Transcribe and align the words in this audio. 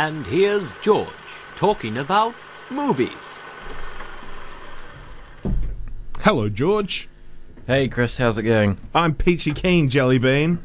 And 0.00 0.24
here's 0.24 0.72
George 0.80 1.10
talking 1.56 1.98
about 1.98 2.34
movies. 2.70 3.10
Hello, 6.20 6.48
George. 6.48 7.06
Hey 7.66 7.86
Chris, 7.86 8.16
how's 8.16 8.38
it 8.38 8.44
going? 8.44 8.78
I'm 8.94 9.14
Peachy 9.14 9.52
Keen, 9.52 9.90
Jellybean. 9.90 10.56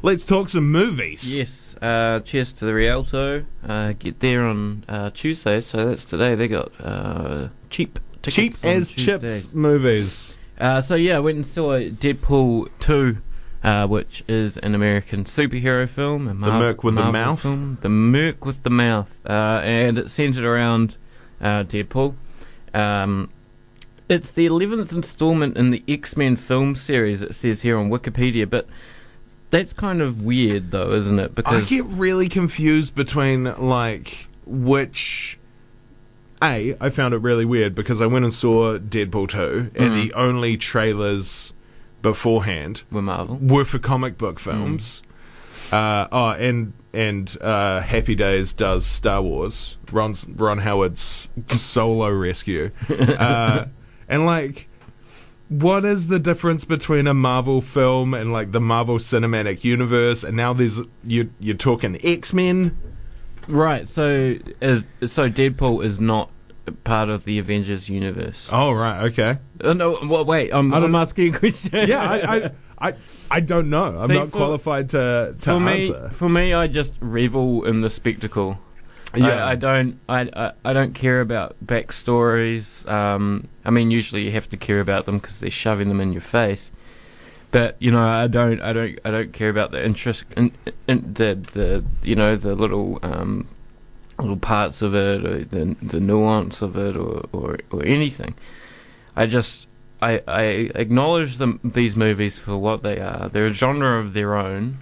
Let's 0.00 0.24
talk 0.24 0.48
some 0.48 0.72
movies. 0.72 1.22
Yes, 1.36 1.76
uh, 1.82 2.20
cheers 2.20 2.54
to 2.54 2.64
the 2.64 2.72
Rialto. 2.72 3.44
Uh, 3.62 3.92
get 3.98 4.20
there 4.20 4.46
on 4.46 4.86
uh, 4.88 5.10
Tuesday, 5.10 5.60
so 5.60 5.84
that's 5.84 6.04
today. 6.04 6.34
They 6.34 6.48
got 6.48 6.72
uh, 6.82 7.48
cheap 7.68 7.98
tickets. 8.22 8.60
Cheap 8.60 8.64
on 8.64 8.70
as 8.76 8.88
Tuesdays. 8.88 9.42
chips 9.42 9.54
movies. 9.54 10.38
Uh, 10.58 10.80
so 10.80 10.94
yeah, 10.94 11.18
I 11.18 11.20
went 11.20 11.36
and 11.36 11.46
saw 11.46 11.78
Deadpool 11.78 12.70
2, 12.80 13.18
uh, 13.62 13.86
which 13.86 14.24
is 14.28 14.56
an 14.58 14.74
American 14.74 15.24
superhero 15.24 15.88
film. 15.88 16.28
A 16.28 16.34
Mar- 16.34 16.58
Merc 16.58 16.82
with 16.84 16.94
the 16.94 17.00
Marvel 17.02 17.12
mouth? 17.12 17.40
Film. 17.40 17.78
The 17.80 17.88
Merc 17.88 18.44
with 18.44 18.62
the 18.62 18.70
Mouth. 18.70 19.14
Uh, 19.28 19.60
and 19.62 19.98
it's 19.98 20.12
centered 20.12 20.44
around 20.44 20.96
uh, 21.40 21.64
Deadpool. 21.64 22.14
Um, 22.72 23.30
it's 24.08 24.32
the 24.32 24.46
11th 24.46 24.92
installment 24.92 25.56
in 25.56 25.70
the 25.70 25.82
X-Men 25.86 26.36
film 26.36 26.74
series, 26.74 27.22
it 27.22 27.34
says 27.34 27.62
here 27.62 27.78
on 27.78 27.90
Wikipedia, 27.90 28.48
but 28.48 28.66
that's 29.50 29.72
kind 29.72 30.00
of 30.00 30.22
weird 30.22 30.70
though, 30.70 30.92
isn't 30.92 31.18
it? 31.18 31.34
Because 31.34 31.64
I 31.64 31.68
get 31.68 31.84
really 31.84 32.28
confused 32.28 32.94
between 32.94 33.44
like 33.58 34.26
which. 34.46 35.36
A, 36.42 36.74
I 36.80 36.88
found 36.88 37.12
it 37.12 37.18
really 37.18 37.44
weird 37.44 37.74
because 37.74 38.00
I 38.00 38.06
went 38.06 38.24
and 38.24 38.32
saw 38.32 38.78
Deadpool 38.78 39.28
2, 39.28 39.72
and 39.74 39.92
Mhm. 39.92 40.02
the 40.02 40.14
only 40.14 40.56
trailers 40.56 41.52
beforehand 42.02 42.82
we're 42.90 43.02
Marvel. 43.02 43.38
were 43.40 43.64
for 43.64 43.78
comic 43.78 44.18
book 44.18 44.38
films. 44.38 45.02
Uh, 45.72 46.08
oh, 46.10 46.30
and 46.30 46.72
and 46.92 47.36
uh, 47.40 47.80
Happy 47.80 48.14
Days 48.14 48.52
does 48.52 48.84
Star 48.84 49.22
Wars. 49.22 49.76
Ron 49.92 50.16
Ron 50.34 50.58
Howard's 50.58 51.28
solo 51.48 52.10
rescue, 52.10 52.70
uh, 52.88 53.66
and 54.08 54.26
like, 54.26 54.68
what 55.48 55.84
is 55.84 56.08
the 56.08 56.18
difference 56.18 56.64
between 56.64 57.06
a 57.06 57.14
Marvel 57.14 57.60
film 57.60 58.14
and 58.14 58.32
like 58.32 58.50
the 58.50 58.60
Marvel 58.60 58.98
Cinematic 58.98 59.62
Universe? 59.62 60.24
And 60.24 60.36
now 60.36 60.52
there's 60.52 60.80
you 61.04 61.30
you're 61.38 61.56
talking 61.56 61.98
X 62.02 62.32
Men. 62.32 62.76
Right, 63.46 63.88
so 63.88 64.36
is 64.60 64.86
so 65.04 65.30
Deadpool 65.30 65.84
is 65.84 66.00
not 66.00 66.30
part 66.84 67.08
of 67.08 67.24
the 67.24 67.38
Avengers 67.38 67.88
universe. 67.88 68.48
Oh 68.50 68.72
right, 68.72 69.04
okay. 69.04 69.38
Oh, 69.62 69.72
no, 69.72 69.98
well, 70.04 70.24
wait, 70.24 70.50
I'm, 70.52 70.72
I 70.72 70.78
I'm 70.78 70.94
asking 70.94 71.34
a 71.34 71.38
question. 71.38 71.88
Yeah, 71.88 72.02
I 72.02 72.36
I, 72.36 72.50
I, 72.88 72.94
I 73.30 73.40
don't 73.40 73.68
know. 73.70 73.84
I'm 73.96 74.08
See, 74.08 74.14
not 74.14 74.30
for- 74.30 74.38
qualified 74.38 74.90
to 74.90 75.34
to 75.40 75.50
for 75.50 75.60
me, 75.60 75.92
for 76.12 76.28
me, 76.28 76.54
I 76.54 76.66
just 76.66 76.94
revel 77.00 77.64
in 77.64 77.80
the 77.82 77.90
spectacle. 77.90 78.58
Yeah. 79.16 79.44
I, 79.44 79.50
I 79.50 79.54
don't, 79.56 79.98
I, 80.08 80.20
I, 80.36 80.52
I 80.64 80.72
don't 80.72 80.94
care 80.94 81.20
about 81.20 81.56
backstories. 81.66 82.88
Um, 82.88 83.48
I 83.64 83.70
mean, 83.70 83.90
usually 83.90 84.22
you 84.22 84.30
have 84.30 84.48
to 84.50 84.56
care 84.56 84.78
about 84.78 85.04
them 85.06 85.18
because 85.18 85.40
they're 85.40 85.50
shoving 85.50 85.88
them 85.88 86.00
in 86.00 86.12
your 86.12 86.22
face. 86.22 86.70
But 87.50 87.74
you 87.80 87.90
know, 87.90 88.06
I 88.06 88.28
don't, 88.28 88.60
I 88.60 88.72
don't, 88.72 88.98
I 89.04 89.10
don't 89.10 89.32
care 89.32 89.48
about 89.48 89.72
the 89.72 89.84
interest, 89.84 90.24
in, 90.36 90.52
in 90.86 91.12
the, 91.14 91.34
the, 91.52 91.84
you 92.04 92.14
know, 92.14 92.36
the 92.36 92.54
little, 92.54 93.00
um, 93.02 93.48
little 94.20 94.36
parts 94.36 94.82
of 94.82 94.94
it, 94.94 95.24
or 95.24 95.44
the, 95.44 95.76
the 95.82 96.00
nuance 96.00 96.62
of 96.62 96.76
it, 96.76 96.96
or, 96.96 97.24
or, 97.32 97.58
or 97.70 97.84
anything. 97.84 98.34
I 99.16 99.26
just, 99.26 99.66
I, 100.00 100.22
I 100.26 100.42
acknowledge 100.74 101.38
them, 101.38 101.60
these 101.64 101.96
movies 101.96 102.38
for 102.38 102.56
what 102.56 102.82
they 102.82 103.00
are. 103.00 103.28
They're 103.28 103.48
a 103.48 103.52
genre 103.52 103.98
of 103.98 104.12
their 104.12 104.36
own. 104.36 104.78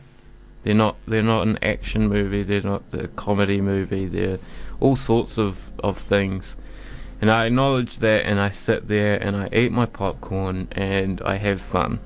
They're 0.65 0.75
not, 0.75 0.97
they're 1.07 1.23
not 1.23 1.47
an 1.47 1.59
action 1.63 2.09
movie. 2.09 2.43
They're 2.43 2.63
not 2.63 2.83
a 2.93 3.09
comedy 3.09 3.61
movie. 3.61 4.07
They're 4.07 4.39
all 4.81 4.97
sorts 4.97 5.39
of, 5.39 5.71
of 5.83 5.99
things. 5.99 6.57
And 7.21 7.31
I 7.31 7.47
acknowledge 7.47 7.99
that, 7.99 8.27
and 8.27 8.39
I 8.39 8.51
sit 8.51 8.87
there 8.87 9.17
and 9.17 9.37
I 9.37 9.49
eat 9.53 9.73
my 9.73 9.87
popcorn 9.87 10.69
and 10.73 11.21
I 11.23 11.37
have 11.37 11.61
fun. 11.61 12.01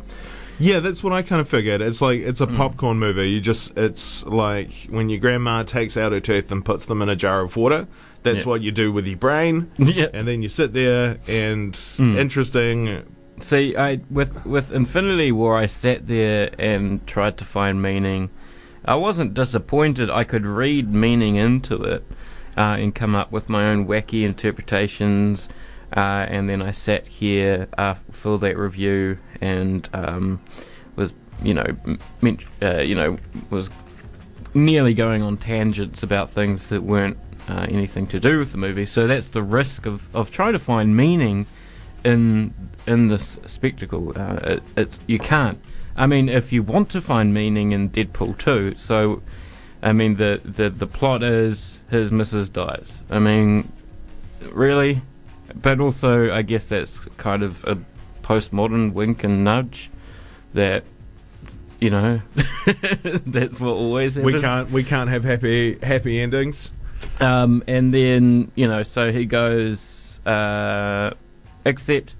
Yeah, 0.63 0.79
that's 0.79 1.03
what 1.03 1.13
I 1.13 1.23
kind 1.23 1.41
of 1.41 1.49
figured. 1.49 1.81
It's 1.81 2.01
like 2.01 2.21
it's 2.21 2.41
a 2.41 2.47
Mm. 2.47 2.57
popcorn 2.57 2.99
movie. 3.01 3.29
You 3.31 3.41
just 3.41 3.77
it's 3.77 4.25
like 4.25 4.71
when 4.91 5.09
your 5.09 5.19
grandma 5.19 5.65
takes 5.65 5.97
out 5.97 6.13
her 6.13 6.21
teeth 6.21 6.53
and 6.53 6.65
puts 6.65 6.85
them 6.85 7.03
in 7.03 7.09
a 7.09 7.17
jar 7.17 7.41
of 7.41 7.57
water. 7.57 7.89
That's 8.23 8.39
Yeah. 8.41 8.45
what 8.45 8.61
you 8.63 8.71
do 8.71 8.93
with 8.93 9.05
your 9.07 9.17
brain, 9.17 9.67
yeah. 9.79 10.07
and 10.15 10.29
then 10.29 10.41
you 10.43 10.49
sit 10.49 10.73
there 10.73 11.17
and 11.27 11.73
Mm. 11.75 12.17
interesting. 12.17 13.03
See, 13.41 13.77
I 13.77 14.01
with 14.09 14.47
with 14.47 14.71
Infinity 14.71 15.33
War, 15.33 15.57
I 15.59 15.67
sat 15.67 16.07
there 16.07 16.51
and 16.61 17.05
tried 17.09 17.37
to 17.39 17.45
find 17.45 17.83
meaning. 17.83 18.31
I 18.85 18.95
wasn't 18.95 19.35
disappointed. 19.35 20.11
I 20.11 20.23
could 20.23 20.47
read 20.47 20.93
meaning 20.95 21.35
into 21.37 21.75
it 21.83 22.05
uh, 22.57 22.77
and 22.79 22.95
come 22.95 23.17
up 23.17 23.33
with 23.33 23.49
my 23.49 23.65
own 23.69 23.87
wacky 23.89 24.23
interpretations. 24.25 25.49
Uh, 25.97 26.27
and 26.29 26.49
then 26.49 26.63
I 26.63 26.71
sat 26.71 27.07
here 27.07 27.69
uh, 27.77 27.95
for 28.11 28.39
that 28.39 28.57
review 28.57 29.19
and 29.41 29.89
um, 29.93 30.41
was, 30.97 31.13
you 31.43 31.55
know, 31.55 31.77
uh, 32.63 32.79
you 32.79 32.95
know, 32.95 33.19
was 33.51 33.71
nearly 34.55 34.95
going 34.95 35.23
on 35.23 35.37
tangents 35.37 36.03
about 36.03 36.31
things 36.31 36.69
that 36.69 36.83
weren't 36.83 37.19
uh, 37.49 37.67
anything 37.69 38.07
to 38.09 38.21
do 38.21 38.39
with 38.39 38.53
the 38.53 38.59
movie. 38.59 38.87
So 38.87 39.07
that's 39.07 39.29
the 39.29 39.43
risk 39.43 39.87
of, 39.87 40.15
of 40.15 40.31
trying 40.31 40.53
to 40.53 40.59
find 40.59 40.97
meaning 40.97 41.47
in 42.05 42.55
in 42.87 43.09
this 43.09 43.39
spectacle. 43.47 44.13
Uh, 44.17 44.39
it, 44.43 44.63
it's 44.77 45.01
you 45.07 45.19
can't. 45.19 45.59
I 45.95 46.07
mean, 46.07 46.29
if 46.29 46.53
you 46.53 46.63
want 46.63 46.89
to 46.91 47.01
find 47.01 47.35
meaning 47.35 47.73
in 47.73 47.91
Deadpool 47.91 48.39
2, 48.39 48.75
so 48.77 49.23
I 49.83 49.93
mean 49.93 50.17
the 50.17 50.41
the 50.45 50.71
the 50.71 50.87
plot 50.87 51.23
is 51.23 51.81
his 51.91 52.11
missus 52.11 52.49
dies. 52.49 53.03
I 53.11 53.19
mean, 53.19 53.71
really, 54.51 55.03
but 55.55 55.81
also 55.81 56.33
I 56.33 56.43
guess 56.43 56.67
that's 56.67 56.99
kind 57.17 57.43
of 57.43 57.65
a 57.65 57.79
postmodern 58.23 58.93
wink 58.93 59.25
and 59.25 59.45
nudge 59.45 59.91
that. 60.55 60.85
You 61.81 61.91
know, 61.91 62.21
that's 63.27 63.59
what 63.59 63.73
always 63.73 64.15
happens. 64.15 64.35
We 64.35 64.41
can't 64.41 64.71
we 64.71 64.85
can't 64.85 65.11
have 65.11 65.25
happy 65.25 65.81
happy 65.83 66.21
endings. 66.21 66.71
Um, 67.19 67.65
and 67.67 67.93
then 67.93 68.53
you 68.55 68.69
know, 68.69 68.85
so 68.85 69.11
he 69.11 69.27
goes. 69.27 70.21
Uh, 70.25 71.11
except 71.65 72.15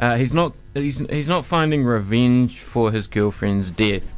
uh, 0.00 0.16
he's 0.16 0.34
not 0.34 0.54
he's 0.74 0.98
he's 1.10 1.28
not 1.28 1.44
finding 1.44 1.84
revenge 1.84 2.60
for 2.60 2.90
his 2.90 3.06
girlfriend's 3.06 3.70
death. 3.70 4.08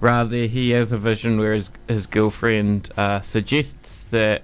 Rather, 0.00 0.46
he 0.46 0.70
has 0.70 0.92
a 0.92 0.98
vision 0.98 1.38
where 1.38 1.54
his 1.54 1.70
his 1.88 2.06
girlfriend 2.06 2.90
uh, 2.96 3.20
suggests 3.20 4.04
that, 4.10 4.42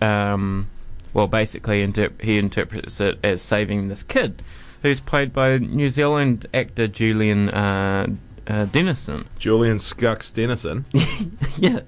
um, 0.00 0.68
well, 1.14 1.26
basically 1.26 1.86
interp- 1.86 2.20
he 2.20 2.36
interprets 2.38 3.00
it 3.00 3.18
as 3.22 3.40
saving 3.40 3.88
this 3.88 4.02
kid, 4.02 4.42
who's 4.82 5.00
played 5.00 5.32
by 5.32 5.56
New 5.58 5.88
Zealand 5.88 6.46
actor 6.52 6.86
Julian 6.88 7.48
uh, 7.48 8.06
uh, 8.46 8.64
Dennison. 8.66 9.26
Julian 9.38 9.78
Skux 9.78 10.32
Dennison. 10.34 10.84
yeah, 11.56 11.80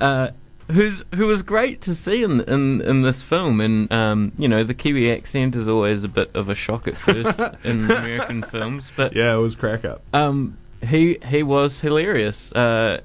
uh, 0.00 0.30
who's 0.70 1.02
who 1.14 1.26
was 1.26 1.42
great 1.42 1.80
to 1.82 1.94
see 1.94 2.22
in 2.22 2.40
in 2.42 2.80
in 2.82 3.02
this 3.02 3.22
film, 3.22 3.60
and 3.60 3.90
um, 3.92 4.32
you 4.36 4.48
know 4.48 4.64
the 4.64 4.74
Kiwi 4.74 5.10
accent 5.12 5.54
is 5.56 5.68
always 5.68 6.04
a 6.04 6.08
bit 6.08 6.30
of 6.34 6.48
a 6.48 6.54
shock 6.54 6.86
at 6.88 6.98
first 6.98 7.38
in 7.64 7.84
American 7.84 8.42
films, 8.42 8.90
but 8.96 9.14
Yeah, 9.14 9.34
it 9.34 9.38
was 9.38 9.54
crack 9.56 9.84
up. 9.84 10.02
um, 10.12 10.58
he 10.86 11.18
he 11.26 11.42
was 11.42 11.80
hilarious, 11.80 12.52
uh, 12.52 13.00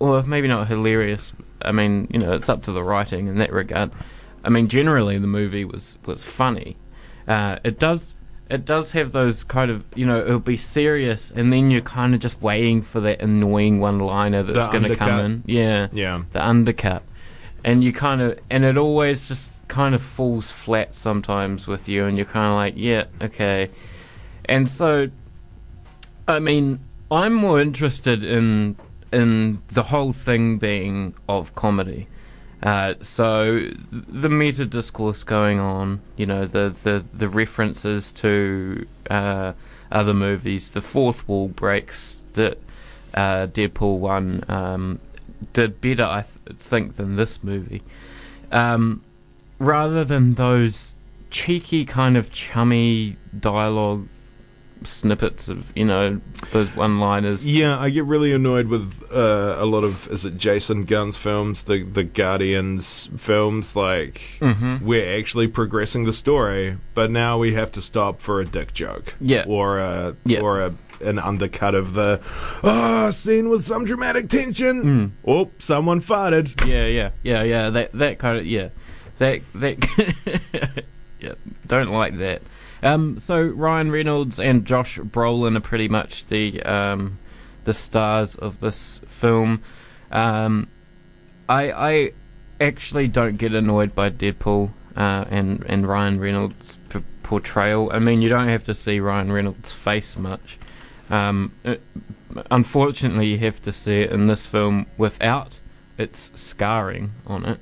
or 0.00 0.22
maybe 0.24 0.48
not 0.48 0.66
hilarious. 0.66 1.32
I 1.62 1.72
mean, 1.72 2.08
you 2.10 2.18
know, 2.18 2.32
it's 2.32 2.48
up 2.48 2.62
to 2.64 2.72
the 2.72 2.82
writing 2.82 3.26
in 3.28 3.36
that 3.38 3.52
regard. 3.52 3.90
I 4.44 4.48
mean, 4.48 4.68
generally 4.68 5.18
the 5.18 5.26
movie 5.26 5.64
was 5.64 5.98
was 6.06 6.24
funny. 6.24 6.76
Uh, 7.28 7.58
it 7.64 7.78
does 7.78 8.14
it 8.48 8.64
does 8.64 8.92
have 8.92 9.12
those 9.12 9.44
kind 9.44 9.70
of 9.70 9.84
you 9.94 10.06
know 10.06 10.20
it'll 10.20 10.38
be 10.40 10.56
serious, 10.56 11.30
and 11.30 11.52
then 11.52 11.70
you're 11.70 11.80
kind 11.82 12.14
of 12.14 12.20
just 12.20 12.40
waiting 12.42 12.82
for 12.82 13.00
that 13.00 13.20
annoying 13.22 13.80
one 13.80 13.98
liner 14.00 14.42
that's 14.42 14.66
going 14.72 14.82
to 14.84 14.96
come 14.96 15.20
in. 15.24 15.42
Yeah, 15.46 15.88
Yeah. 15.92 16.22
the 16.32 16.44
undercut, 16.44 17.02
and 17.64 17.84
you 17.84 17.92
kind 17.92 18.20
of 18.20 18.38
and 18.50 18.64
it 18.64 18.76
always 18.76 19.28
just 19.28 19.52
kind 19.68 19.94
of 19.94 20.02
falls 20.02 20.50
flat 20.50 20.94
sometimes 20.94 21.66
with 21.66 21.88
you, 21.88 22.06
and 22.06 22.16
you're 22.16 22.26
kind 22.26 22.46
of 22.50 22.54
like, 22.56 22.74
yeah, 22.76 23.04
okay, 23.22 23.70
and 24.46 24.68
so 24.68 25.08
I 26.26 26.38
mean, 26.40 26.80
I'm 27.10 27.34
more 27.34 27.60
interested 27.60 28.24
in 28.24 28.76
in 29.12 29.62
the 29.68 29.82
whole 29.84 30.12
thing 30.12 30.58
being 30.58 31.14
of 31.28 31.54
comedy. 31.54 32.06
Uh, 32.62 32.94
so 33.00 33.70
the 33.90 34.28
meta 34.28 34.66
discourse 34.66 35.24
going 35.24 35.58
on, 35.58 36.00
you 36.16 36.26
know, 36.26 36.46
the 36.46 36.74
the, 36.82 37.04
the 37.14 37.28
references 37.28 38.12
to 38.12 38.86
uh, 39.08 39.52
other 39.90 40.14
movies, 40.14 40.70
the 40.70 40.82
fourth 40.82 41.26
wall 41.26 41.48
breaks 41.48 42.22
that 42.34 42.58
uh, 43.14 43.46
Deadpool 43.46 43.98
one 43.98 44.44
um, 44.48 45.00
did 45.52 45.80
better, 45.80 46.04
I 46.04 46.22
th- 46.22 46.58
think, 46.58 46.96
than 46.96 47.16
this 47.16 47.42
movie. 47.42 47.82
Um, 48.52 49.02
rather 49.58 50.04
than 50.04 50.34
those 50.34 50.94
cheeky 51.30 51.84
kind 51.84 52.16
of 52.16 52.30
chummy 52.32 53.16
dialogue 53.38 54.08
snippets 54.84 55.48
of 55.48 55.64
you 55.76 55.84
know 55.84 56.20
those 56.52 56.68
one-liners. 56.74 57.48
Yeah, 57.48 57.78
I 57.78 57.90
get 57.90 58.04
really 58.04 58.32
annoyed 58.32 58.66
with 58.68 58.92
uh, 59.12 59.56
a 59.58 59.66
lot 59.66 59.84
of 59.84 60.06
is 60.08 60.24
it 60.24 60.36
Jason 60.36 60.84
Gunn's 60.84 61.16
films, 61.18 61.62
the 61.64 61.82
the 61.82 62.04
Guardians 62.04 63.08
films. 63.16 63.76
Like 63.76 64.20
Mhm. 64.40 64.82
we're 64.82 65.18
actually 65.18 65.48
progressing 65.48 66.04
the 66.04 66.12
story, 66.12 66.76
but 66.94 67.10
now 67.10 67.38
we 67.38 67.54
have 67.54 67.72
to 67.72 67.80
stop 67.82 68.20
for 68.20 68.40
a 68.40 68.44
dick 68.44 68.72
joke, 68.74 69.14
Yeah. 69.20 69.44
or 69.46 69.78
a 69.78 70.16
Yeah. 70.24 70.40
or 70.40 70.60
a 70.62 70.72
an 71.02 71.18
undercut 71.18 71.74
of 71.74 71.94
the 71.94 72.20
ah 72.62 73.10
scene 73.10 73.48
with 73.48 73.64
some 73.64 73.84
dramatic 73.86 74.28
tension. 74.28 74.84
Mm. 74.84 75.10
Oh, 75.26 75.50
someone 75.58 76.00
farted. 76.00 76.66
Yeah, 76.66 76.86
yeah, 76.86 77.10
yeah, 77.22 77.42
yeah. 77.42 77.70
That 77.70 77.92
that 77.94 78.18
kind 78.18 78.36
of 78.36 78.46
yeah, 78.46 78.68
that 79.18 79.40
that 79.54 79.78
yeah. 81.20 81.32
Don't 81.66 81.90
like 81.90 82.18
that. 82.18 82.42
Um, 82.82 83.18
so 83.18 83.42
Ryan 83.42 83.90
Reynolds 83.90 84.40
and 84.40 84.64
Josh 84.64 84.98
Brolin 84.98 85.56
are 85.56 85.60
pretty 85.60 85.88
much 85.88 86.26
the 86.26 86.62
um, 86.62 87.18
the 87.64 87.74
stars 87.74 88.34
of 88.34 88.60
this 88.60 89.00
film. 89.08 89.62
Um, 90.10 90.68
I 91.48 91.72
I 91.72 92.12
actually 92.60 93.08
don't 93.08 93.36
get 93.36 93.54
annoyed 93.54 93.94
by 93.94 94.10
Deadpool 94.10 94.70
uh, 94.96 95.24
and 95.28 95.64
and 95.68 95.86
Ryan 95.86 96.20
Reynolds' 96.20 96.78
p- 96.88 97.04
portrayal. 97.22 97.90
I 97.92 97.98
mean, 97.98 98.22
you 98.22 98.28
don't 98.28 98.48
have 98.48 98.64
to 98.64 98.74
see 98.74 99.00
Ryan 99.00 99.32
Reynolds' 99.32 99.72
face 99.72 100.16
much. 100.16 100.58
Um, 101.10 101.52
uh, 101.64 101.76
unfortunately, 102.50 103.26
you 103.26 103.38
have 103.38 103.60
to 103.62 103.72
see 103.72 104.00
it 104.00 104.10
in 104.10 104.26
this 104.26 104.46
film 104.46 104.86
without 104.96 105.58
its 105.98 106.30
scarring 106.34 107.12
on 107.26 107.44
it. 107.44 107.60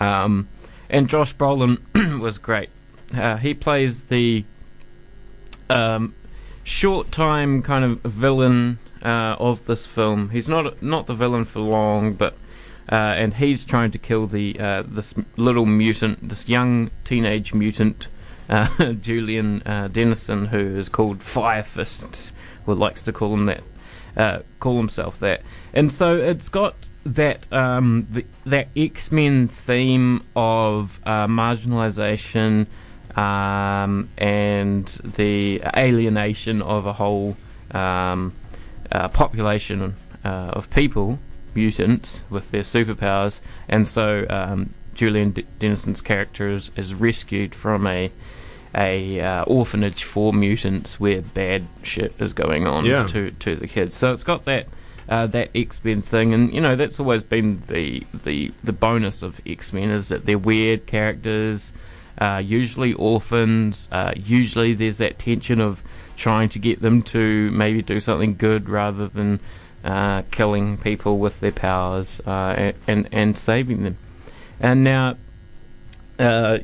Um, 0.00 0.48
and 0.88 1.08
Josh 1.08 1.34
Brolin 1.34 1.80
was 2.20 2.38
great. 2.38 2.70
Uh, 3.14 3.36
he 3.36 3.52
plays 3.54 4.04
the 4.04 4.44
um, 5.70 6.14
short 6.64 7.12
time 7.12 7.62
kind 7.62 7.84
of 7.84 8.00
villain 8.00 8.78
uh, 9.02 9.36
of 9.38 9.66
this 9.66 9.86
film. 9.86 10.30
He's 10.30 10.48
not 10.48 10.82
not 10.82 11.06
the 11.06 11.14
villain 11.14 11.44
for 11.44 11.60
long, 11.60 12.14
but 12.14 12.34
uh, 12.90 12.94
and 12.94 13.34
he's 13.34 13.64
trying 13.64 13.90
to 13.92 13.98
kill 13.98 14.26
the 14.26 14.58
uh, 14.58 14.82
this 14.86 15.14
little 15.36 15.66
mutant, 15.66 16.28
this 16.28 16.48
young 16.48 16.90
teenage 17.04 17.54
mutant, 17.54 18.08
uh, 18.48 18.92
Julian 19.00 19.62
uh, 19.66 19.88
Dennison, 19.88 20.46
who 20.46 20.76
is 20.76 20.88
called 20.88 21.22
Fire 21.22 21.62
Fists, 21.62 22.32
or 22.66 22.74
likes 22.74 23.02
to 23.02 23.12
call 23.12 23.32
him 23.34 23.46
that, 23.46 23.62
uh, 24.16 24.38
call 24.58 24.78
himself 24.78 25.18
that. 25.20 25.42
And 25.72 25.92
so 25.92 26.16
it's 26.16 26.48
got 26.48 26.74
that 27.06 27.50
um, 27.52 28.06
the, 28.08 28.24
that 28.46 28.68
X 28.76 29.12
Men 29.12 29.48
theme 29.48 30.24
of 30.34 31.00
marginalization 31.04 32.66
um, 33.16 34.08
and 34.18 34.86
the 35.04 35.62
alienation 35.76 36.62
of 36.62 36.86
a 36.86 36.92
whole 36.94 37.36
um, 37.72 38.32
uh, 38.92 39.08
population 39.08 39.96
uh, 40.24 40.28
of 40.52 40.70
people, 40.70 41.18
mutants 41.54 42.22
with 42.30 42.50
their 42.50 42.62
superpowers, 42.62 43.40
and 43.68 43.86
so 43.86 44.26
um, 44.28 44.74
Julian 44.94 45.30
D- 45.32 45.46
Dennison's 45.58 46.00
character 46.00 46.48
is, 46.50 46.70
is 46.76 46.94
rescued 46.94 47.54
from 47.54 47.86
a 47.86 48.10
a 48.76 49.20
uh, 49.20 49.44
orphanage 49.44 50.02
for 50.02 50.32
mutants 50.32 50.98
where 50.98 51.22
bad 51.22 51.64
shit 51.84 52.12
is 52.18 52.32
going 52.34 52.66
on 52.66 52.84
Yeah. 52.84 53.06
to 53.06 53.30
to 53.30 53.54
the 53.54 53.68
kids. 53.68 53.96
So 53.96 54.12
it's 54.12 54.24
got 54.24 54.44
that 54.46 54.66
uh, 55.08 55.28
that 55.28 55.50
X 55.54 55.80
Men 55.84 56.02
thing, 56.02 56.34
and 56.34 56.52
you 56.52 56.60
know 56.60 56.74
that's 56.74 56.98
always 56.98 57.22
been 57.22 57.62
the 57.68 58.02
the 58.24 58.52
the 58.64 58.72
bonus 58.72 59.22
of 59.22 59.40
X 59.46 59.72
Men 59.72 59.90
is 59.90 60.08
that 60.08 60.26
they're 60.26 60.38
weird 60.38 60.86
characters, 60.86 61.72
uh, 62.18 62.42
usually 62.44 62.92
orphans. 62.94 63.88
Uh, 63.92 64.12
usually 64.16 64.74
there's 64.74 64.98
that 64.98 65.18
tension 65.18 65.60
of 65.60 65.82
trying 66.16 66.48
to 66.50 66.58
get 66.58 66.80
them 66.80 67.02
to 67.02 67.50
maybe 67.50 67.82
do 67.82 67.98
something 68.00 68.36
good 68.36 68.68
rather 68.68 69.08
than 69.08 69.40
uh, 69.84 70.22
killing 70.30 70.78
people 70.78 71.18
with 71.18 71.40
their 71.40 71.52
powers 71.52 72.20
uh, 72.26 72.72
and 72.86 73.08
and 73.12 73.36
saving 73.36 73.82
them. 73.82 73.96
And 74.60 74.84
now, 74.84 75.16
uh, 76.18 76.58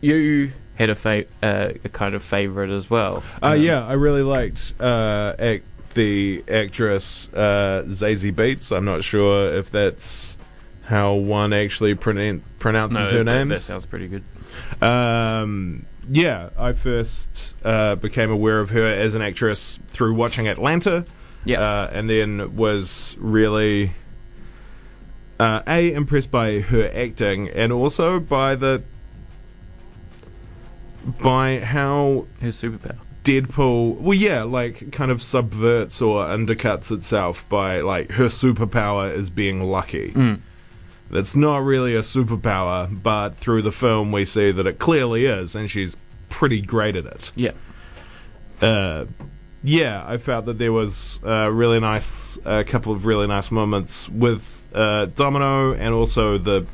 you 0.00 0.52
had 0.76 0.90
a 0.90 0.94
fa- 0.94 1.26
uh, 1.42 1.70
a 1.84 1.88
kind 1.88 2.14
of 2.14 2.22
favorite 2.22 2.70
as 2.70 2.88
well. 2.88 3.22
Uh, 3.42 3.52
yeah, 3.52 3.84
I 3.86 3.92
really 3.94 4.22
liked 4.22 4.74
uh, 4.80 5.34
act, 5.38 5.64
the 5.94 6.42
actress 6.48 7.28
uh, 7.34 7.82
Zazie 7.86 8.32
Beetz. 8.32 8.74
I'm 8.74 8.84
not 8.84 9.04
sure 9.04 9.52
if 9.54 9.70
that's 9.70 10.38
how 10.84 11.14
one 11.14 11.52
actually 11.52 11.94
pronoun- 11.94 12.42
pronounces 12.58 13.12
No, 13.12 13.18
her 13.18 13.24
name. 13.24 13.48
that 13.50 13.60
sounds 13.60 13.86
pretty 13.86 14.08
good. 14.08 14.24
Um, 14.80 15.86
yeah, 16.08 16.50
I 16.56 16.72
first 16.72 17.54
uh, 17.64 17.96
became 17.96 18.30
aware 18.30 18.60
of 18.60 18.70
her 18.70 18.86
as 18.86 19.14
an 19.14 19.22
actress 19.22 19.78
through 19.88 20.14
watching 20.14 20.48
Atlanta. 20.48 21.04
Yeah. 21.44 21.60
Uh, 21.60 21.90
and 21.92 22.10
then 22.10 22.56
was 22.56 23.16
really 23.18 23.92
uh, 25.38 25.62
a 25.66 25.92
impressed 25.92 26.30
by 26.30 26.60
her 26.60 26.90
acting 26.94 27.48
and 27.48 27.72
also 27.72 28.18
by 28.20 28.54
the 28.54 28.82
by 31.20 31.60
how 31.60 32.26
Her 32.40 32.48
superpower. 32.48 32.96
Deadpool, 33.24 34.00
well, 34.00 34.14
yeah, 34.14 34.42
like 34.42 34.90
kind 34.90 35.10
of 35.10 35.22
subverts 35.22 36.00
or 36.00 36.24
undercuts 36.24 36.90
itself 36.90 37.44
by 37.48 37.80
like 37.80 38.12
her 38.12 38.26
superpower 38.26 39.14
is 39.14 39.28
being 39.28 39.62
lucky. 39.62 40.12
Mm. 40.12 40.40
That's 41.10 41.34
not 41.34 41.64
really 41.64 41.94
a 41.96 42.00
superpower, 42.02 43.02
but 43.02 43.36
through 43.38 43.62
the 43.62 43.72
film 43.72 44.12
we 44.12 44.24
see 44.24 44.50
that 44.52 44.66
it 44.66 44.78
clearly 44.78 45.24
is, 45.26 45.54
and 45.54 45.70
she's 45.70 45.96
pretty 46.28 46.60
great 46.60 46.96
at 46.96 47.06
it. 47.06 47.32
Yeah. 47.34 47.52
Uh, 48.60 49.06
yeah, 49.62 50.04
I 50.06 50.18
felt 50.18 50.44
that 50.46 50.58
there 50.58 50.72
was 50.72 51.20
a 51.24 51.50
really 51.50 51.80
nice, 51.80 52.38
a 52.44 52.62
couple 52.64 52.92
of 52.92 53.06
really 53.06 53.26
nice 53.26 53.50
moments 53.50 54.08
with 54.08 54.66
uh, 54.74 55.06
Domino 55.06 55.72
and 55.74 55.94
also 55.94 56.38
the 56.38 56.66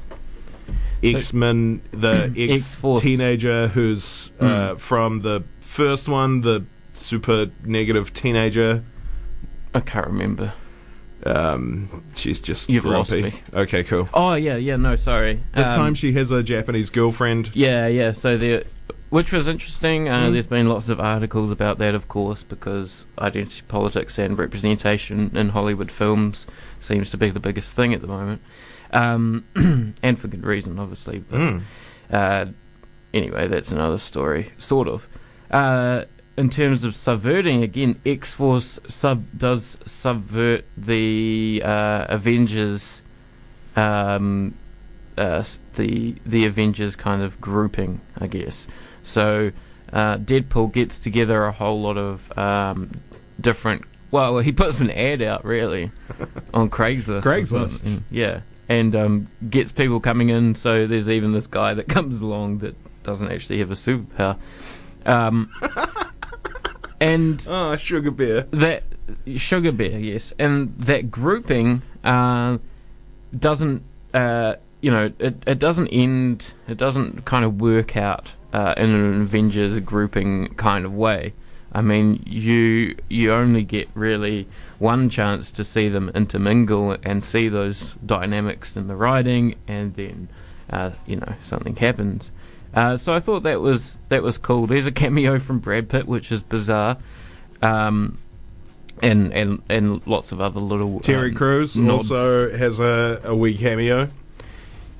X 1.02 1.32
Men, 1.32 1.82
the 1.92 2.32
ex 2.36 2.76
teenager 3.02 3.68
who's 3.68 4.30
uh, 4.40 4.44
Mm. 4.44 4.78
from 4.80 5.20
the 5.20 5.44
first 5.60 6.08
one, 6.08 6.40
the 6.40 6.64
super 6.92 7.50
negative 7.64 8.12
teenager. 8.14 8.82
I 9.74 9.80
can't 9.80 10.06
remember. 10.06 10.52
Um, 11.24 12.02
she's 12.14 12.40
just 12.40 12.68
You've 12.68 12.84
lost 12.84 13.10
grumpy. 13.10 13.30
me. 13.30 13.42
Okay, 13.54 13.82
cool. 13.84 14.08
Oh 14.14 14.34
yeah, 14.34 14.56
yeah. 14.56 14.76
No, 14.76 14.96
sorry. 14.96 15.40
This 15.54 15.66
Um, 15.68 15.76
time 15.76 15.94
she 15.94 16.12
has 16.12 16.30
a 16.30 16.42
Japanese 16.42 16.90
girlfriend. 16.90 17.50
Yeah, 17.54 17.86
yeah. 17.86 18.12
So 18.12 18.36
there, 18.36 18.64
which 19.10 19.32
was 19.32 19.48
interesting. 19.48 20.08
Uh, 20.08 20.26
Mm. 20.28 20.32
There's 20.32 20.46
been 20.46 20.68
lots 20.68 20.88
of 20.88 21.00
articles 21.00 21.50
about 21.50 21.78
that, 21.78 21.94
of 21.94 22.08
course, 22.08 22.42
because 22.42 23.06
identity 23.18 23.62
politics 23.68 24.18
and 24.18 24.38
representation 24.38 25.30
in 25.34 25.50
Hollywood 25.50 25.90
films 25.90 26.46
seems 26.80 27.10
to 27.10 27.16
be 27.16 27.30
the 27.30 27.40
biggest 27.40 27.74
thing 27.74 27.94
at 27.94 28.00
the 28.02 28.06
moment, 28.08 28.42
um, 28.92 29.44
and 30.02 30.18
for 30.18 30.28
good 30.28 30.44
reason, 30.44 30.78
obviously. 30.78 31.20
But 31.20 31.40
Mm. 31.40 31.60
uh, 32.12 32.46
anyway, 33.14 33.48
that's 33.48 33.72
another 33.72 33.98
story, 33.98 34.52
sort 34.58 34.88
of. 34.88 35.06
Uh, 35.50 36.04
in 36.36 36.50
terms 36.50 36.84
of 36.84 36.94
subverting, 36.94 37.62
again, 37.62 38.00
X 38.04 38.34
Force 38.34 38.78
sub 38.88 39.26
does 39.36 39.76
subvert 39.86 40.64
the 40.76 41.62
uh, 41.64 42.06
Avengers, 42.08 43.02
um, 43.76 44.54
uh, 45.16 45.44
the 45.74 46.16
the 46.26 46.44
Avengers 46.44 46.96
kind 46.96 47.22
of 47.22 47.40
grouping, 47.40 48.00
I 48.18 48.26
guess. 48.26 48.66
So 49.02 49.52
uh, 49.92 50.18
Deadpool 50.18 50.72
gets 50.72 50.98
together 50.98 51.44
a 51.44 51.52
whole 51.52 51.80
lot 51.80 51.96
of 51.96 52.36
um, 52.38 53.00
different. 53.40 53.82
Well, 54.10 54.38
he 54.38 54.52
puts 54.52 54.80
an 54.80 54.90
ad 54.90 55.22
out 55.22 55.44
really 55.44 55.90
on 56.54 56.70
Craigslist. 56.70 57.22
Craigslist. 57.22 58.02
yeah, 58.10 58.40
and 58.68 58.94
um, 58.96 59.28
gets 59.50 59.70
people 59.70 60.00
coming 60.00 60.30
in. 60.30 60.54
So 60.56 60.86
there's 60.86 61.08
even 61.08 61.32
this 61.32 61.46
guy 61.46 61.74
that 61.74 61.88
comes 61.88 62.22
along 62.22 62.58
that 62.58 62.74
doesn't 63.04 63.30
actually 63.30 63.58
have 63.58 63.70
a 63.70 63.74
superpower. 63.74 64.36
Um, 65.06 65.50
and 67.00 67.44
Oh, 67.48 67.76
sugar 67.76 68.10
bear. 68.10 68.42
that 68.52 68.82
sugar 69.36 69.72
bear, 69.72 69.98
yes, 69.98 70.32
and 70.38 70.74
that 70.78 71.10
grouping 71.10 71.82
uh, 72.02 72.58
doesn't, 73.38 73.82
uh, 74.12 74.54
you 74.80 74.90
know, 74.90 75.12
it, 75.18 75.42
it 75.46 75.58
doesn't 75.58 75.88
end, 75.88 76.52
it 76.68 76.76
doesn't 76.76 77.24
kind 77.24 77.44
of 77.44 77.60
work 77.60 77.96
out 77.96 78.30
uh, 78.52 78.74
in 78.76 78.90
an 78.90 79.22
Avengers 79.22 79.78
grouping 79.80 80.54
kind 80.54 80.84
of 80.84 80.94
way. 80.94 81.32
I 81.72 81.80
mean, 81.82 82.22
you 82.24 82.94
you 83.08 83.32
only 83.32 83.64
get 83.64 83.88
really 83.94 84.46
one 84.78 85.10
chance 85.10 85.50
to 85.52 85.64
see 85.64 85.88
them 85.88 86.08
intermingle 86.14 86.96
and 87.02 87.24
see 87.24 87.48
those 87.48 87.94
dynamics 88.06 88.76
in 88.76 88.86
the 88.86 88.94
writing, 88.94 89.56
and 89.66 89.92
then 89.96 90.28
uh, 90.70 90.92
you 91.04 91.16
know 91.16 91.34
something 91.42 91.74
happens. 91.74 92.30
Uh, 92.74 92.96
so 92.96 93.14
I 93.14 93.20
thought 93.20 93.44
that 93.44 93.60
was 93.60 93.98
that 94.08 94.22
was 94.22 94.36
cool. 94.38 94.66
There's 94.66 94.86
a 94.86 94.92
cameo 94.92 95.38
from 95.38 95.58
Brad 95.60 95.88
Pitt, 95.88 96.06
which 96.06 96.32
is 96.32 96.42
bizarre, 96.42 96.96
um, 97.62 98.18
and 99.02 99.32
and 99.32 99.62
and 99.68 100.04
lots 100.06 100.32
of 100.32 100.40
other 100.40 100.60
little 100.60 101.00
Terry 101.00 101.30
um, 101.30 101.36
Crews 101.36 101.76
nods. 101.76 102.10
also 102.10 102.56
has 102.56 102.80
a, 102.80 103.20
a 103.24 103.34
wee 103.36 103.56
cameo. 103.56 104.08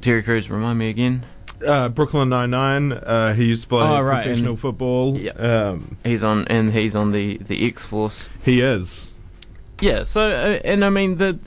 Terry 0.00 0.23
Crews, 0.23 0.50
remind 0.50 0.78
me 0.78 0.88
again. 0.90 1.25
uh, 1.66 1.88
Brooklyn 1.88 2.28
Nine 2.28 2.50
Nine. 2.50 2.93
Uh, 2.93 3.33
he 3.35 3.47
used 3.47 3.62
to 3.62 3.69
play 3.69 3.83
Oh, 3.83 4.00
right, 4.02 4.23
professional 4.25 4.50
and- 4.52 4.61
football. 4.61 5.16
Yep. 5.19 5.40
Um, 5.40 5.97
He's 6.04 6.23
on, 6.23 6.47
and 6.49 6.73
he's 6.73 6.95
on 6.95 7.11
the 7.12 7.38
the 7.38 7.66
X 7.66 7.85
Force. 7.85 8.28
he 8.45 8.61
is. 8.61 9.11
Yeah. 9.81 10.04
So, 10.04 10.28
uh, 10.28 10.61
and 10.64 10.85
I 10.85 10.90
mean 10.90 11.16
the 11.16 11.38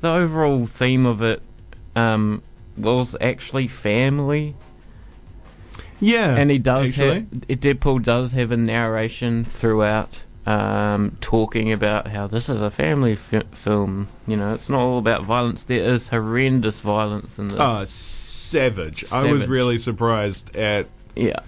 the 0.00 0.08
overall 0.10 0.66
theme 0.66 1.04
of 1.04 1.20
it 1.20 1.42
um, 1.94 2.42
was 2.78 3.14
actually 3.20 3.66
family, 3.68 4.54
Yeah, 6.00 6.34
and 6.36 6.50
he 6.50 6.58
does 6.58 6.88
actually. 6.88 7.20
have 7.48 7.60
Deadpool 7.60 8.02
does 8.02 8.32
have 8.32 8.50
a 8.52 8.56
narration 8.56 9.44
throughout. 9.44 10.22
Um, 10.48 11.16
talking 11.20 11.72
about 11.72 12.06
how 12.06 12.28
this 12.28 12.48
is 12.48 12.62
a 12.62 12.70
family 12.70 13.16
fi- 13.16 13.42
film, 13.50 14.06
you 14.28 14.36
know, 14.36 14.54
it's 14.54 14.68
not 14.68 14.78
all 14.78 14.98
about 14.98 15.24
violence. 15.24 15.64
There 15.64 15.82
is 15.82 16.06
horrendous 16.06 16.78
violence 16.78 17.36
in 17.36 17.48
this. 17.48 17.56
Oh, 17.60 17.84
savage. 17.84 19.04
I 19.12 19.24
was 19.24 19.48
really 19.48 19.76
surprised 19.76 20.54
at 20.56 20.86
yeah, 21.16 21.40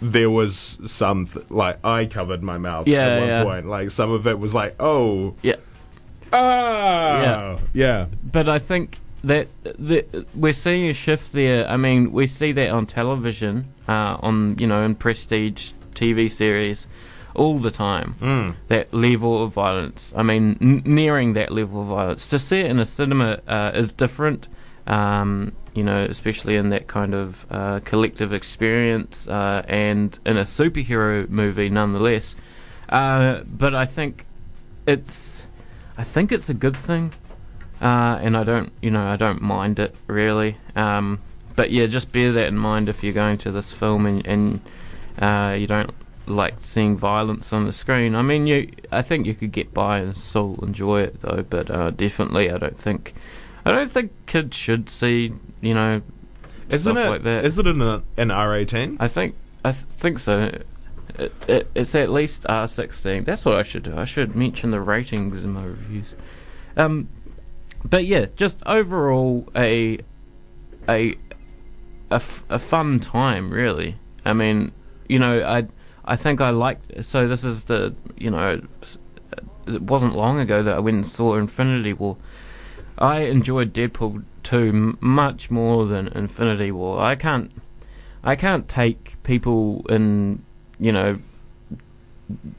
there 0.00 0.30
was 0.30 0.78
some 0.86 1.26
th- 1.26 1.50
like 1.50 1.84
I 1.84 2.06
covered 2.06 2.42
my 2.42 2.56
mouth 2.56 2.88
Yeah, 2.88 3.00
at 3.06 3.18
one 3.20 3.28
yeah. 3.28 3.44
point. 3.44 3.66
Like 3.66 3.90
some 3.90 4.10
of 4.10 4.26
it 4.26 4.38
was 4.38 4.54
like, 4.54 4.76
oh, 4.80 5.34
yeah. 5.42 5.56
ah, 6.32 7.20
Yeah. 7.22 7.58
yeah. 7.74 8.06
but 8.24 8.48
I 8.48 8.58
think 8.58 8.98
that 9.24 9.48
the, 9.62 10.26
we're 10.34 10.52
seeing 10.52 10.88
a 10.88 10.94
shift 10.94 11.32
there. 11.32 11.68
I 11.68 11.76
mean, 11.76 12.12
we 12.12 12.26
see 12.26 12.52
that 12.52 12.70
on 12.70 12.86
television, 12.86 13.72
uh, 13.88 14.16
on 14.20 14.56
you 14.58 14.66
know, 14.66 14.82
in 14.84 14.94
prestige 14.94 15.72
TV 15.94 16.30
series, 16.30 16.88
all 17.34 17.58
the 17.58 17.70
time. 17.70 18.16
Mm. 18.20 18.56
That 18.68 18.92
level 18.92 19.42
of 19.44 19.52
violence. 19.52 20.12
I 20.16 20.22
mean, 20.22 20.58
n- 20.60 20.82
nearing 20.84 21.34
that 21.34 21.52
level 21.52 21.82
of 21.82 21.88
violence. 21.88 22.26
To 22.28 22.38
see 22.38 22.60
it 22.60 22.66
in 22.66 22.78
a 22.78 22.86
cinema 22.86 23.40
uh, 23.46 23.72
is 23.74 23.92
different. 23.92 24.48
Um, 24.86 25.52
you 25.74 25.84
know, 25.84 26.04
especially 26.04 26.56
in 26.56 26.70
that 26.70 26.86
kind 26.86 27.14
of 27.14 27.46
uh, 27.50 27.80
collective 27.84 28.32
experience, 28.32 29.26
uh, 29.26 29.64
and 29.66 30.18
in 30.26 30.36
a 30.36 30.42
superhero 30.42 31.26
movie, 31.28 31.70
nonetheless. 31.70 32.36
Uh, 32.88 33.40
but 33.46 33.74
I 33.74 33.86
think 33.86 34.26
it's, 34.86 35.46
I 35.96 36.04
think 36.04 36.30
it's 36.30 36.50
a 36.50 36.54
good 36.54 36.76
thing 36.76 37.14
uh, 37.82 38.18
and 38.22 38.36
I 38.36 38.44
don't, 38.44 38.72
you 38.80 38.90
know, 38.90 39.04
I 39.04 39.16
don't 39.16 39.42
mind 39.42 39.78
it 39.78 39.94
really. 40.06 40.56
Um, 40.76 41.20
but 41.56 41.70
yeah, 41.70 41.86
just 41.86 42.12
bear 42.12 42.32
that 42.32 42.46
in 42.46 42.56
mind 42.56 42.88
if 42.88 43.02
you're 43.02 43.12
going 43.12 43.36
to 43.38 43.50
this 43.50 43.72
film 43.72 44.06
and, 44.06 44.26
and 44.26 44.60
uh, 45.18 45.54
you 45.58 45.66
don't 45.66 45.90
like 46.26 46.54
seeing 46.60 46.96
violence 46.96 47.52
on 47.52 47.66
the 47.66 47.72
screen. 47.72 48.14
I 48.14 48.22
mean, 48.22 48.46
you, 48.46 48.70
I 48.90 49.02
think 49.02 49.26
you 49.26 49.34
could 49.34 49.52
get 49.52 49.74
by 49.74 49.98
and 49.98 50.16
still 50.16 50.58
enjoy 50.62 51.02
it 51.02 51.20
though. 51.20 51.44
But 51.48 51.70
uh, 51.70 51.90
definitely, 51.90 52.50
I 52.50 52.56
don't 52.58 52.78
think, 52.78 53.14
I 53.66 53.72
don't 53.72 53.90
think 53.90 54.12
kids 54.26 54.56
should 54.56 54.88
see, 54.88 55.34
you 55.60 55.74
know, 55.74 56.00
Isn't 56.70 56.92
stuff 56.92 57.04
it? 57.04 57.10
like 57.10 57.22
that. 57.24 57.44
Is 57.44 57.58
it 57.58 57.66
an 57.66 58.02
an 58.16 58.30
R 58.30 58.56
eighteen? 58.56 58.96
I 59.00 59.08
think, 59.08 59.34
I 59.64 59.72
th- 59.72 59.84
think 59.98 60.20
so. 60.20 60.52
It, 61.18 61.32
it, 61.46 61.70
it's 61.74 61.94
at 61.94 62.10
least 62.10 62.44
R16. 62.44 63.26
That's 63.26 63.44
what 63.44 63.56
I 63.56 63.62
should 63.62 63.82
do. 63.82 63.94
I 63.96 64.06
should 64.06 64.34
mention 64.34 64.70
the 64.70 64.80
ratings 64.80 65.44
in 65.44 65.50
my 65.50 65.64
reviews. 65.64 66.14
Um, 66.76 67.08
but 67.84 68.04
yeah, 68.06 68.26
just 68.36 68.62
overall 68.66 69.48
a 69.56 69.98
a 70.88 71.16
a, 72.10 72.16
f- 72.16 72.44
a 72.50 72.58
fun 72.58 73.00
time, 73.00 73.50
really. 73.50 73.96
I 74.24 74.32
mean, 74.32 74.72
you 75.08 75.18
know, 75.18 75.42
I 75.44 75.66
I 76.04 76.16
think 76.16 76.40
I 76.40 76.50
liked. 76.50 77.04
So 77.04 77.28
this 77.28 77.44
is 77.44 77.64
the 77.64 77.94
you 78.16 78.30
know, 78.30 78.60
uh, 78.60 78.86
it 79.66 79.82
wasn't 79.82 80.16
long 80.16 80.38
ago 80.38 80.62
that 80.62 80.76
I 80.76 80.78
went 80.78 80.96
and 80.96 81.06
saw 81.06 81.34
Infinity 81.36 81.92
War. 81.92 82.16
I 82.98 83.20
enjoyed 83.20 83.72
Deadpool 83.72 84.24
2 84.42 84.56
m- 84.68 84.98
much 85.00 85.50
more 85.50 85.86
than 85.86 86.08
Infinity 86.08 86.70
War. 86.72 87.00
I 87.00 87.14
can't 87.14 87.50
I 88.22 88.36
can't 88.36 88.68
take 88.68 89.22
people 89.22 89.84
in 89.88 90.44
you 90.78 90.92
know 90.92 91.16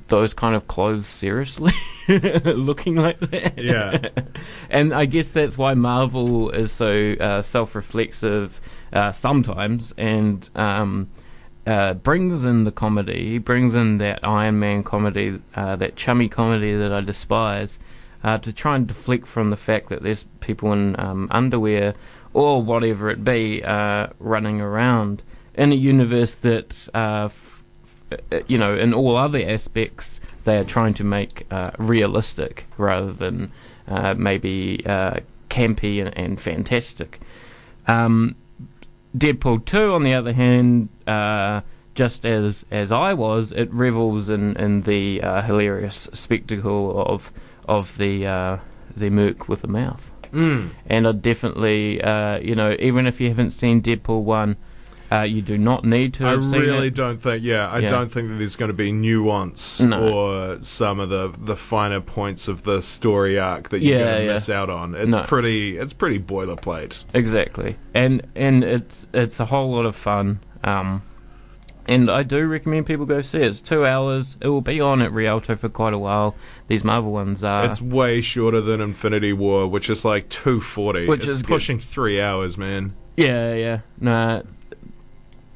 those 0.08 0.34
kind 0.34 0.56
of 0.56 0.68
clothes 0.68 1.08
seriously 1.08 1.74
looking 2.08 2.96
like 2.96 3.20
that. 3.20 3.58
Yeah. 3.58 4.10
and 4.70 4.94
I 4.94 5.06
guess 5.06 5.32
that's 5.32 5.58
why 5.58 5.74
Marvel 5.74 6.50
is 6.52 6.72
so 6.72 7.14
uh, 7.14 7.42
self-reflexive 7.42 8.60
uh, 8.92 9.12
sometimes 9.12 9.94
and 9.98 10.50
um, 10.56 11.10
uh, 11.66 11.94
brings 11.94 12.46
in 12.46 12.64
the 12.64 12.72
comedy. 12.72 13.30
He 13.30 13.38
brings 13.38 13.76
in 13.76 13.98
that 14.00 14.20
Iron 14.24 14.60
Man 14.60 14.84
comedy, 14.84 15.40
uh, 15.56 15.76
that 15.78 15.96
chummy 15.96 16.30
comedy 16.30 16.74
that 16.76 16.92
I 16.92 17.02
despise, 17.02 17.80
uh, 18.24 18.38
to 18.40 18.54
try 18.54 18.76
and 18.76 18.88
deflect 18.88 19.28
from 19.28 19.50
the 19.50 19.58
fact 19.58 19.90
that 19.90 20.04
there's 20.04 20.26
people 20.40 20.74
in 20.74 21.00
um, 21.00 21.28
underwear 21.32 21.94
or 22.34 22.62
whatever 22.62 23.10
it 23.10 23.24
be 23.24 23.64
uh, 23.64 24.08
running 24.20 24.60
around 24.60 25.24
in 25.56 25.72
a 25.72 25.76
universe 25.76 26.36
that, 26.36 26.90
you 28.48 28.58
know, 28.58 28.76
in 28.76 28.94
all 28.94 29.16
other 29.16 29.42
aspects, 29.46 30.20
they 30.44 30.58
are 30.58 30.64
trying 30.64 30.94
to 30.96 31.04
make 31.04 31.46
uh, 31.52 31.72
realistic 31.78 32.66
rather 32.78 33.14
than 33.14 33.52
uh, 33.88 34.14
maybe 34.16 34.84
uh, 34.86 35.20
campy 35.50 36.04
and, 36.04 36.16
and 36.18 36.40
fantastic. 36.40 37.20
Um, 37.88 38.36
Deadpool 39.18 39.66
2, 39.66 39.94
on 39.94 40.04
the 40.04 40.14
other 40.14 40.34
hand, 40.34 40.90
uh, 41.06 41.62
just 41.96 42.26
as 42.26 42.66
as 42.72 42.92
I 42.92 43.14
was, 43.14 43.52
it 43.52 43.72
revels 43.72 44.30
in, 44.30 44.58
in 44.58 44.82
the 44.82 45.22
uh, 45.22 45.42
hilarious 45.44 46.10
spectacle 46.14 47.04
of 47.06 47.32
of 47.68 47.98
the 47.98 48.26
uh, 48.26 48.58
the 48.96 49.10
Merc 49.10 49.48
with 49.48 49.64
a 49.64 49.68
mouth. 49.68 50.10
Mm. 50.32 50.72
And 50.88 51.08
I 51.08 51.12
definitely, 51.12 52.02
uh, 52.02 52.40
you 52.40 52.56
know, 52.56 52.76
even 52.80 53.06
if 53.06 53.22
you 53.22 53.30
haven't 53.30 53.52
seen 53.52 53.84
Deadpool 53.84 54.24
1, 54.24 54.58
uh, 55.12 55.22
you 55.22 55.42
do 55.42 55.58
not 55.58 55.86
need 55.86 56.14
to 56.16 56.26
I 56.26 56.34
really 56.34 56.90
don't 56.90 57.22
think. 57.22 57.44
Yeah, 57.44 57.68
I 57.70 57.80
Yeah. 57.80 57.90
don't 57.90 58.12
think 58.12 58.30
that 58.30 58.36
there's 58.36 58.56
going 58.56 58.70
to 58.70 58.74
be 58.74 58.92
nuance 58.92 59.80
No. 59.80 60.08
or 60.08 60.58
some 60.64 61.00
of 61.00 61.10
the 61.10 61.32
the 61.40 61.56
finer 61.56 62.02
points 62.02 62.48
of 62.48 62.64
the 62.64 62.82
story 62.82 63.38
arc 63.38 63.70
that 63.70 63.80
you're 63.82 64.00
Yeah, 64.00 64.06
going 64.06 64.18
to 64.22 64.26
yeah. 64.26 64.34
miss 64.34 64.50
out 64.50 64.70
on. 64.70 64.96
It's 64.96 65.10
No. 65.10 65.24
pretty. 65.24 65.78
It's 65.78 65.94
pretty 65.94 66.20
boilerplate. 66.20 67.04
Exactly, 67.14 67.78
and 67.94 68.26
and 68.36 68.64
it's 68.64 69.06
it's 69.14 69.40
a 69.40 69.46
whole 69.46 69.72
lot 69.72 69.86
of 69.86 69.96
fun. 69.96 70.40
Um, 70.64 71.02
and 71.86 72.10
I 72.10 72.24
do 72.24 72.46
recommend 72.48 72.86
people 72.86 73.06
go 73.06 73.22
see 73.22 73.40
it. 73.40 73.48
It's 73.48 73.60
two 73.60 73.86
hours. 73.86 74.38
It 74.40 74.48
will 74.48 74.62
be 74.62 74.80
on 74.80 75.02
at 75.02 75.12
Rialto 75.12 75.58
for 75.58 75.68
quite 75.68 75.94
a 75.94 75.98
while. 75.98 76.34
These 76.70 76.84
Marvel 76.86 77.12
ones 77.12 77.44
are. 77.44 77.66
it's 77.66 77.82
way 77.82 78.22
shorter 78.22 78.62
than 78.62 78.80
Infinity 78.80 79.34
War, 79.34 79.68
which 79.68 79.90
is 79.90 80.06
like 80.06 80.30
two 80.30 80.62
forty. 80.62 81.06
Which 81.08 81.22
it's 81.26 81.28
is 81.30 81.42
good. 81.42 81.50
pushing 81.50 81.80
three 81.80 82.22
hours, 82.22 82.58
man. 82.58 82.94
yeah, 83.18 83.54
yeah, 83.54 83.80
nah, 84.00 84.44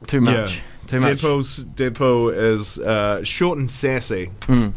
too 0.07 0.21
much, 0.21 0.61
too 0.87 0.99
much. 0.99 1.19
Deadpool's 1.19 1.65
Deadpool 1.65 2.35
is 2.35 2.79
uh, 2.79 3.23
short 3.23 3.57
and 3.57 3.69
sassy. 3.69 4.31
Hmm. 4.43 4.69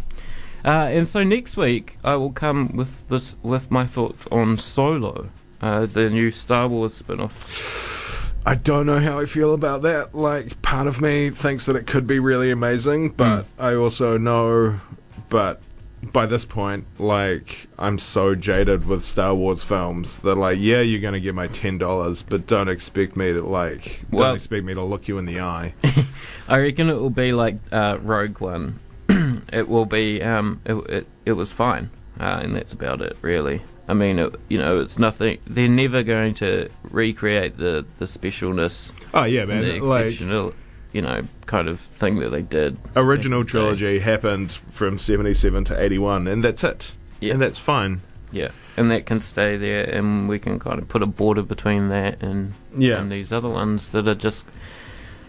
Uh, 0.65 0.69
and 0.69 1.09
so 1.09 1.23
next 1.23 1.57
week 1.57 1.97
I 2.05 2.17
will 2.17 2.33
come 2.33 2.77
with 2.77 3.09
this 3.09 3.35
with 3.43 3.71
my 3.71 3.87
thoughts 3.87 4.27
on 4.31 4.59
Solo, 4.59 5.31
uh, 5.63 5.87
the 5.87 6.11
new 6.11 6.31
Star 6.31 6.69
Wars 6.69 6.93
spin-off. 6.95 8.35
I 8.45 8.55
don't 8.55 8.87
know 8.87 8.99
how 8.99 9.19
I 9.19 9.27
feel 9.27 9.53
about 9.55 9.83
that. 9.83 10.15
Like, 10.15 10.61
part 10.63 10.87
of 10.87 11.01
me 11.01 11.31
thinks 11.31 11.67
that 11.67 11.77
it 11.77 11.87
could 11.87 12.07
be 12.07 12.19
really 12.19 12.51
amazing, 12.51 13.11
but 13.11 13.47
I 13.59 13.75
also 13.75 14.17
know, 14.17 14.81
but 15.29 15.61
by 16.03 16.27
this 16.27 16.45
point, 16.45 16.87
like, 16.99 17.69
I'm 17.79 17.99
so 17.99 18.35
jaded 18.35 18.87
with 18.87 19.05
Star 19.05 19.35
Wars 19.35 19.63
films 19.63 20.19
that, 20.21 20.37
like, 20.37 20.59
yeah, 20.61 20.81
you're 20.81 21.01
gonna 21.01 21.21
get 21.21 21.35
my 21.35 21.47
ten 21.49 21.79
dollars, 21.79 22.23
but 22.23 22.47
don't 22.47 22.69
expect 22.69 23.17
me 23.17 23.33
to 23.33 23.43
like, 23.43 24.01
Well- 24.11 24.29
don't 24.29 24.37
expect 24.37 24.65
me 24.65 24.75
to 24.75 24.83
look 24.83 25.09
you 25.09 25.19
in 25.19 25.27
the 25.27 25.41
eye. 25.41 25.75
I 26.49 26.59
reckon 26.59 26.89
it 26.89 26.95
will 26.95 27.11
be 27.11 27.33
like 27.33 27.57
uh, 27.71 27.99
Rogue 28.03 28.41
One. 28.41 28.79
it 29.53 29.69
will 29.69 29.87
be. 29.87 30.23
Um, 30.23 30.61
it, 30.65 30.75
it 30.91 31.07
it 31.27 31.33
was 31.33 31.53
fine, 31.53 31.91
uh, 32.19 32.41
and 32.43 32.55
that's 32.57 32.73
about 32.73 33.03
it, 33.03 33.17
really. 33.23 33.63
I 33.89 33.95
mean, 33.95 34.21
it, 34.21 34.35
you 34.49 34.57
know, 34.59 34.79
it's 34.81 34.99
nothing. 35.01 35.39
They're 35.49 35.69
never 35.69 36.03
going 36.05 36.35
to 36.35 36.71
recreate 36.85 37.57
the 37.59 37.85
the 37.99 38.05
specialness, 38.05 38.93
Oh 39.13 39.25
yeah, 39.25 39.45
man. 39.45 39.63
the 39.65 39.81
like, 39.81 40.07
exceptional, 40.07 40.55
you 40.93 41.03
know, 41.03 41.23
kind 41.47 41.69
of 41.69 41.81
thing 41.81 42.19
that 42.21 42.31
they 42.31 42.43
did. 42.43 42.77
original 42.97 43.41
back 43.43 43.55
in 43.55 43.59
the 43.59 43.65
trilogy 43.65 43.99
happened 44.01 44.53
from 44.73 44.99
'77 44.99 45.65
to 45.65 45.81
'81, 45.81 46.27
and 46.29 46.43
that's 46.45 46.65
it. 46.65 46.93
Yeah. 47.21 47.33
And 47.35 47.43
that's 47.43 47.59
fine. 47.59 48.01
Yeah, 48.33 48.51
and 48.77 48.91
that 48.91 49.07
can 49.07 49.21
stay 49.21 49.57
there, 49.57 49.85
and 49.85 50.29
we 50.29 50.39
can 50.39 50.59
kind 50.59 50.79
of 50.79 50.89
put 50.89 51.03
a 51.03 51.07
border 51.07 51.43
between 51.43 51.89
that 51.89 52.23
and 52.23 52.55
Yeah. 52.77 53.01
and 53.01 53.11
these 53.11 53.33
other 53.33 53.49
ones 53.49 53.89
that 53.91 54.07
are 54.09 54.15
just. 54.15 54.45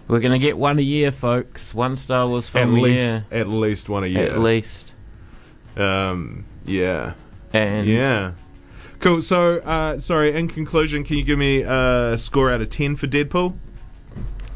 We're 0.08 0.20
gonna 0.20 0.40
get 0.40 0.58
one 0.58 0.78
a 0.78 0.82
year, 0.82 1.12
folks. 1.12 1.74
One 1.74 1.96
Star 1.96 2.28
Wars 2.28 2.48
At 2.48 2.52
film 2.54 2.78
a 2.78 2.82
least, 2.82 2.96
year, 2.98 3.26
at 3.32 3.48
least 3.48 3.88
one 3.88 4.04
a 4.04 4.08
year. 4.08 4.28
at 4.28 4.40
least. 4.40 4.92
Um. 5.78 6.46
Yeah. 6.66 7.14
And 7.54 7.88
Yeah. 7.88 8.32
Cool. 9.00 9.22
So, 9.22 9.58
uh, 9.60 10.00
sorry. 10.00 10.34
In 10.36 10.48
conclusion, 10.48 11.04
can 11.04 11.18
you 11.18 11.24
give 11.24 11.40
me 11.40 11.62
a 11.62 12.18
score 12.20 12.52
out 12.52 12.62
of 12.62 12.70
ten 12.70 12.96
for 12.96 13.08
Deadpool? 13.08 13.54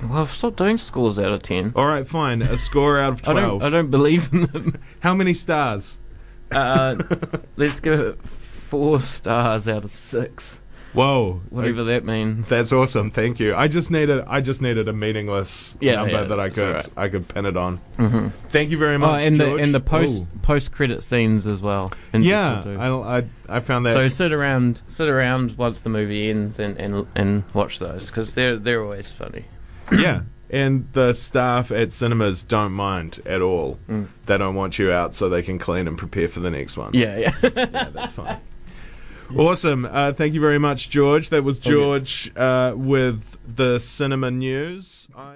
Well, 0.04 0.22
I've 0.22 0.32
stopped 0.32 0.58
doing 0.58 0.78
scores 0.78 1.18
out 1.20 1.32
of 1.32 1.42
ten. 1.42 1.72
All 1.76 1.88
right, 1.88 2.08
fine. 2.08 2.42
A 2.42 2.58
score 2.58 3.00
out 3.00 3.14
of 3.14 3.28
I 3.28 3.32
twelve. 3.34 3.62
don't. 3.62 3.74
I 3.74 3.76
don't 3.76 3.92
believe 3.92 4.32
in 4.34 4.46
them. 4.48 4.78
How 5.00 5.14
many 5.14 5.34
stars? 5.34 6.00
Uh, 6.52 6.96
let's 7.58 7.80
go 7.80 8.16
four 8.70 9.02
stars 9.02 9.68
out 9.68 9.84
of 9.86 9.92
six. 9.92 10.60
Whoa. 10.94 11.42
whatever 11.50 11.84
that 11.86 12.06
means. 12.06 12.48
That's 12.48 12.72
awesome. 12.72 13.12
Thank 13.12 13.38
you. 13.42 13.54
I 13.54 13.68
just 13.68 13.92
needed 13.92 14.24
I 14.28 14.40
just 14.40 14.62
needed 14.62 14.88
a 14.88 14.94
meaningless 14.94 15.76
Yeah, 15.82 15.96
number 15.96 16.12
yeah, 16.14 16.24
that 16.24 16.40
I 16.40 16.50
could 16.50 16.64
alright. 16.68 16.90
I 16.96 17.10
could 17.10 17.28
pin 17.28 17.46
it 17.46 17.58
on. 17.58 17.82
Thank 18.50 18.70
you 18.70 18.78
very 18.78 18.96
Oh, 18.96 19.00
much. 19.00 19.22
and 19.24 19.36
the 19.38 19.44
George. 19.46 19.62
and 19.62 19.74
the 19.76 19.82
post 19.82 20.22
Ooh. 20.22 20.28
post 20.42 20.72
credit 20.72 21.04
scenes 21.04 21.48
as 21.48 21.60
well. 21.60 21.92
Yeah. 22.14 22.64
I, 22.80 23.18
I 23.18 23.24
I 23.50 23.60
found 23.60 23.86
that. 23.88 23.94
So 23.94 24.08
sit 24.08 24.32
around, 24.32 24.84
sit 24.88 25.10
around 25.10 25.58
once 25.58 25.82
the 25.82 25.90
movie 25.90 26.30
ends, 26.30 26.60
and 26.60 26.78
and, 26.78 27.06
and 27.14 27.44
watch 27.54 27.80
those 27.80 28.06
because 28.08 28.34
they're 28.34 28.56
they're 28.56 28.82
always 28.82 29.12
funny. 29.12 29.44
Yeah, 29.92 30.22
and 30.50 30.88
the 30.94 31.14
staff 31.14 31.72
at 31.72 31.92
cinemas 31.92 32.44
don't 32.44 32.72
mind 32.72 33.20
at 33.26 33.42
all. 33.42 33.80
Mm. 33.90 34.08
They 34.26 34.38
don't 34.38 34.56
want 34.56 34.78
you 34.80 34.92
out 34.92 35.16
so 35.16 35.30
they 35.30 35.42
can 35.44 35.60
clean 35.60 35.88
and 35.88 35.98
prepare 35.98 36.28
for 36.28 36.40
the 36.40 36.50
next 36.52 36.78
one. 36.78 36.92
Yeah, 36.94 37.18
yeah. 37.18 37.36
yeah 37.56 37.90
that's 37.94 38.14
fine. 38.14 38.40
Awesome. 39.36 39.86
Uh, 39.86 40.14
thank 40.14 40.36
you 40.36 40.40
very 40.42 40.60
much, 40.60 40.90
George. 40.92 41.30
That 41.30 41.44
was 41.44 41.58
Okay. 41.60 41.72
George 41.72 42.32
uh, 42.36 42.74
with 42.76 43.38
the 43.48 43.80
cinema 43.80 44.30
news. 44.32 45.08
I- 45.16 45.34